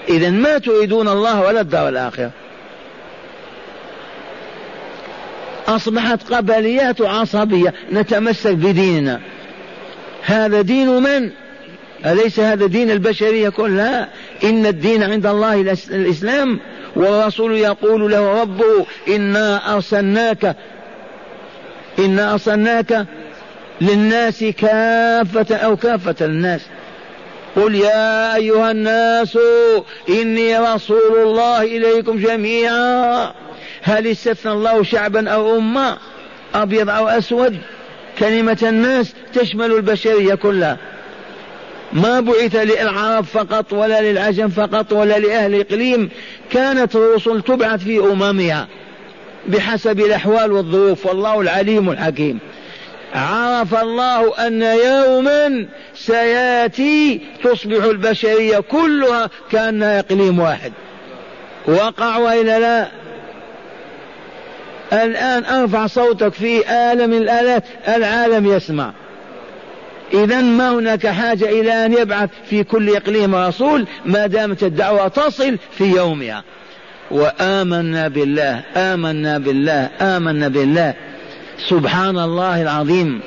[0.10, 2.32] اذا ما تريدون الله ولا الدار الآخرة.
[5.68, 9.20] أصبحت قبليات عصبية نتمسك بديننا.
[10.24, 11.32] هذا دين من؟
[12.06, 14.10] أليس هذا دين البشرية كلها
[14.44, 15.62] إن الدين عند الله
[15.92, 16.60] الإسلام.
[16.96, 20.56] والرسول يقول له ربه إنا أرسلناك.
[22.00, 23.06] إنا أرسلناك
[23.82, 26.62] للناس كافة أو كافة الناس.
[27.56, 29.38] قل يا أيها الناس
[30.10, 33.34] إني رسول الله إليكم جميعا.
[33.82, 35.98] هل استثنى الله شعبا أو أمة؟
[36.56, 37.58] أبيض أو أسود؟
[38.20, 40.78] كلمة الناس تشمل البشرية كلها.
[41.94, 46.10] ما بعث للعرب فقط ولا للعجم فقط ولا لأهل إقليم
[46.52, 48.68] كانت الرسل تبعث في أممها
[49.48, 51.06] بحسب الأحوال والظروف.
[51.06, 52.40] والله العليم الحكيم.
[53.16, 60.72] عرف الله أن يوما سيأتي تصبح البشرية كلها كأنها إقليم واحد.
[61.68, 62.88] وقع وإلا لا
[64.94, 67.64] الآن أرفع صوتك في آلة من الآلات.
[67.88, 68.92] العالم يسمع.
[70.14, 75.58] إذا ما هناك حاجة إلى أن يبعث في كل إقليم رسول ما دامت الدعوة تصل
[75.72, 76.44] في يومها.
[77.12, 80.94] وآمنا بالله آمنا بالله آمنا بالله.
[81.70, 83.22] سبحان الله العظيم.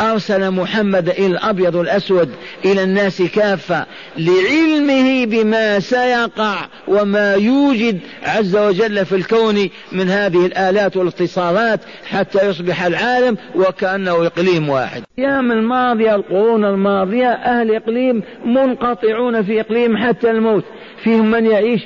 [0.00, 2.28] أرسل محمد إلى الأبيض الأسود
[2.64, 3.86] إلى الناس كافة
[4.18, 6.56] لعلمه بما سيقع
[6.88, 14.68] وما يوجد عز وجل في الكون من هذه الآلات والاتصالات حتى يصبح العالم وكأنه إقليم
[14.68, 15.02] واحد.
[15.18, 20.64] الأيام الماضية القرون الماضية أهل إقليم منقطعون في إقليم حتى الموت.
[21.04, 21.80] فيهم من يعيش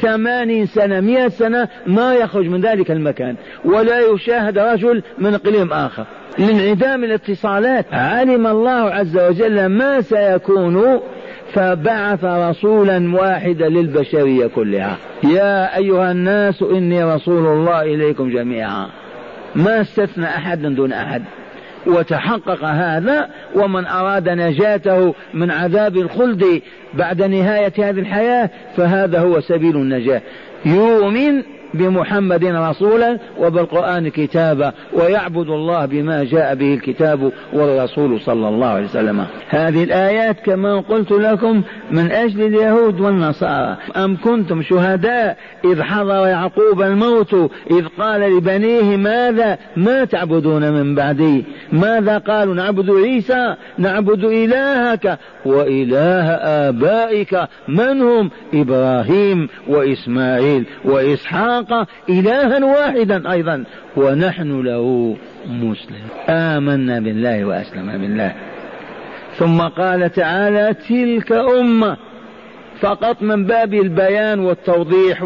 [0.00, 3.36] ثمانين سنة مئة سنة ما يخرج من ذلك المكان.
[3.64, 6.04] ولا يشاهد رجل من إقليم آخر.
[6.38, 11.00] لانعدام الاتصالات علم الله عز وجل ما سيكون
[11.52, 14.96] فبعث رسولا واحدا للبشرية كلها.
[15.24, 18.86] يا أيها الناس إني رسول الله إليكم جميعا.
[19.54, 21.22] ما استثنى أحد دون أحد.
[21.86, 26.62] وتحقق هذا ومن أراد نجاته من عذاب الخلد
[26.94, 30.22] بعد نهاية هذه الحياة فهذا هو سبيل النجاة.
[30.64, 31.42] يؤمن
[31.74, 39.26] بمحمد رسولا وبالقرآن كتابا ويعبد الله بما جاء به الكتاب والرسول صلى الله عليه وسلم.
[39.48, 43.76] هذه الآيات كما قلت لكم من أجل اليهود والنصارى.
[43.96, 47.34] أم كنتم شهداء إذ حضر يعقوب الموت
[47.70, 56.30] إذ قال لبنيه ماذا ما تعبدون من بعدي؟ ماذا قالوا؟ نعبد عيسى نعبد إلهك وإله
[56.68, 57.48] آبائك.
[57.68, 61.57] من هم؟ إبراهيم وإسماعيل وإسحاق.
[62.08, 63.64] إلها واحدا أيضا
[63.96, 65.16] ونحن له
[65.48, 66.06] مسلم.
[66.28, 68.34] آمنا بالله وأسلم بالله.
[69.36, 71.96] ثم قال تعالى تلك أمة.
[72.80, 75.22] فقط من باب البيان والتوضيح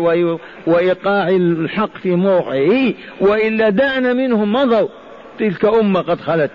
[0.66, 4.88] وإيقاع الحق في موقعه وإلا دعنا منهم مضوا.
[5.38, 6.50] تلك أمة قد خلت.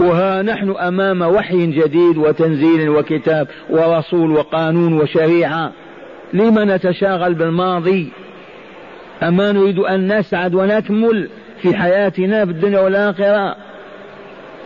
[0.00, 5.72] وها نحن أمام وحي جديد وتنزيل وكتاب ورسول وقانون وشريعة.
[6.32, 8.08] لم نتشاغل بالماضي؟
[9.22, 11.28] أما نريد أن نسعد ونكمل
[11.62, 13.56] في حياتنا في الدنيا والآخرة.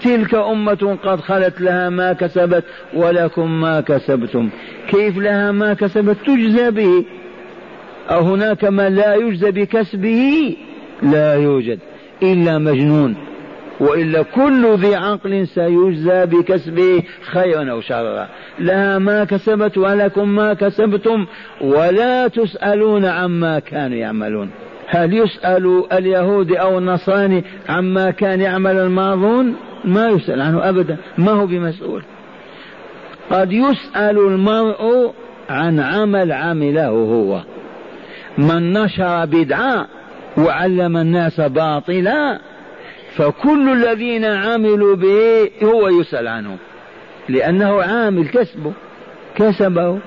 [0.02, 4.50] تلك أمة قد خلت لها ما كسبت ولكم ما كسبتم.
[4.88, 7.04] كيف لها ما كسبت تجزى به؟
[8.10, 10.56] أو هناك من لا يجزى بكسبه؟
[11.02, 11.78] لا يوجد
[12.22, 13.29] إلا مجنون.
[13.80, 18.28] وإلا كل ذي عقل سيجزى بكسبه خيرا أو شرا.
[18.58, 21.26] لها ما كسبت ولكم ما كسبتم
[21.60, 24.50] ولا تسألون عما كانوا يعملون.
[24.86, 31.46] هل يسأل اليهود أو النصراني عما كان يعمل الماضون؟ ما يسأل عنه أبدا ما هو
[31.46, 32.02] بمسؤول.
[33.30, 35.12] قد يسأل المرء
[35.50, 37.40] عن عمل عمله هو.
[38.38, 39.86] من نشر بدعة
[40.38, 42.49] وعلم الناس باطلا
[43.16, 46.56] فكل الذين عملوا به هو يسأل عنه
[47.28, 48.72] لأنه عامل كسبه
[49.34, 49.98] كسبه.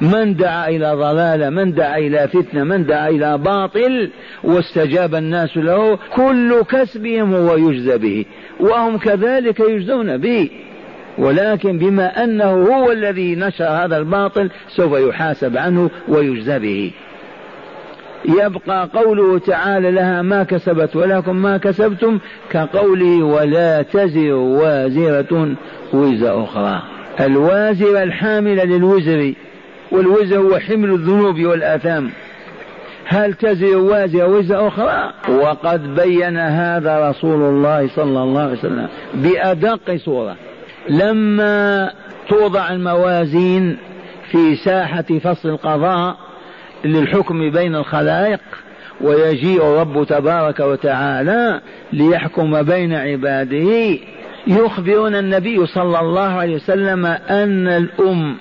[0.00, 4.10] من دعا إلى ضلالة من دعا إلى فتنة من دعا إلى باطل
[4.44, 8.24] واستجاب الناس له كل كسبهم هو يجزى به.
[8.60, 10.50] وهم كذلك يجزون به.
[11.18, 16.92] ولكن بما أنه هو الذي نشر هذا الباطل سوف يحاسب عنه ويجزى به.
[18.24, 22.18] يبقى قوله تعالى لها ما كسبت ولكم ما كسبتم
[22.50, 25.54] كقوله ولا تزر وازرة
[25.92, 26.82] وزر أخرى.
[27.20, 29.32] الوازرة الحاملة للوزر
[29.92, 32.10] والوزر هو حمل الذنوب والآثام.
[33.04, 39.96] هل تزر وازرة وزر أخرى؟ وقد بين هذا رسول الله صلى الله عليه وسلم بأدق
[39.96, 40.36] صورة.
[40.88, 41.90] لما
[42.28, 43.76] توضع الموازين
[44.30, 46.16] في ساحة فصل القضاء
[46.84, 48.40] للحكم بين الخلائق
[49.00, 51.60] ويجيء الرب تبارك وتعالى
[51.92, 53.98] ليحكم بين عباده.
[54.46, 58.36] يخبرنا النبي صلى الله عليه وسلم أن الأم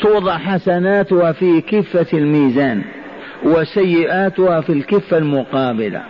[0.00, 2.82] توضع حسناتها في كفة الميزان
[3.44, 6.02] وسيئاتها في الكفة المقابلة.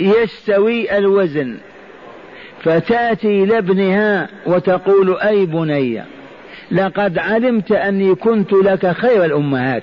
[0.00, 1.56] ويستوي الوزن
[2.62, 6.02] فتأتي لابنها وتقول أي بني؟
[6.70, 9.82] لقد علمت أني كنت لك خير الأمهات.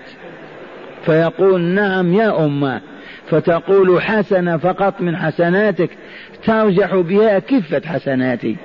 [1.05, 2.81] فيقول نعم يا أمة.
[3.29, 5.89] فتقول حسنة فقط من حسناتك
[6.45, 8.55] ترجح بها كفة حسناتي.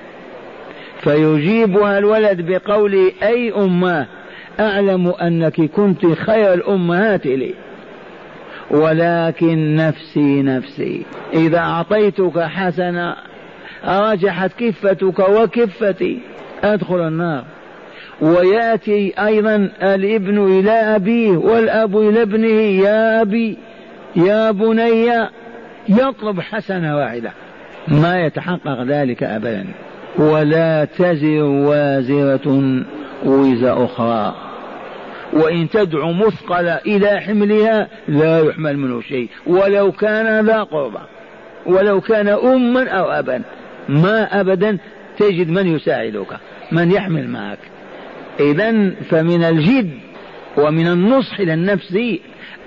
[1.01, 4.07] فيجيبها الولد بقول أي أمة
[4.61, 7.55] أعلم أنك كنت خير الأمهات لي.
[8.71, 11.03] ولكن نفسي نفسي
[11.35, 13.17] إذا أعطيتك حسنة
[13.85, 16.19] رجحت كفتك وكفتي
[16.65, 17.45] أدخل النار.
[18.21, 23.59] ويأتي أيضا الابن إلى أبيه والأب إلى ابنه يا أبي
[24.17, 25.29] يا بني
[25.89, 27.33] يطلب حسنة واحدة.
[27.89, 29.67] ما يتحقق ذلك ابدا.
[30.19, 32.75] ولا تزر وازرة
[33.25, 34.35] وزر أخرى.
[35.33, 39.29] وإن تدعو مثقل إلى حملها لا يحمل منه شيء.
[39.47, 41.01] ولو كان ذا قربى
[41.67, 43.43] ولو كان أما أو أبا.
[43.89, 44.79] ما أبدا
[45.19, 46.37] تجد من يساعدك
[46.73, 47.59] من يحمل معك.
[48.41, 49.91] إذا فمن الجد
[50.57, 51.99] ومن النصح للنفس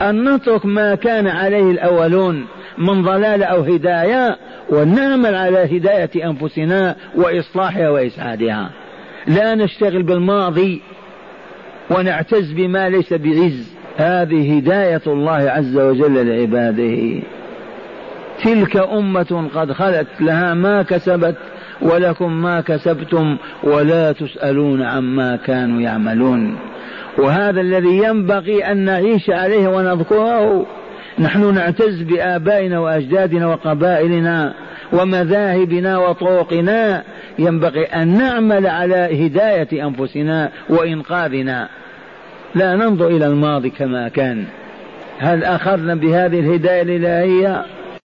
[0.01, 2.45] أن نترك ما كان عليه الأولون
[2.78, 4.38] من ضلال أو هداية
[4.69, 8.69] ونعمل على هداية أنفسنا وإصلاحها وإسعادها.
[9.28, 10.82] لا نشتغل بالماضي
[11.89, 13.74] ونعتز بما ليس بعز.
[13.97, 17.22] هذه هداية الله عز وجل لعباده.
[18.43, 21.36] تلك أمة قد خلت لها ما كسبت
[21.82, 26.55] ولكم ما كسبتم ولا تسألون عما كانوا يعملون.
[27.17, 30.65] وهذا الذي ينبغي أن نعيش عليه ونذكره.
[31.19, 34.53] نحن نعتز بآبائنا وأجدادنا وقبائلنا
[34.93, 37.03] ومذاهبنا وطرقنا.
[37.39, 41.69] ينبغي أن نعمل على هداية أنفسنا وإنقاذنا.
[42.55, 44.45] لا ننظر إلى الماضي كما كان.
[45.19, 47.65] هل أخذنا بهذه الهداية الإلهية؟